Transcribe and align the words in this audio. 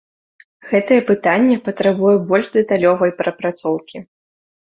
Гэтае 0.69 0.95
пытанне 1.09 1.57
патрабуе 1.67 2.15
больш 2.31 2.47
дэталёвай 2.57 3.11
прапрацоўкі. 3.19 3.97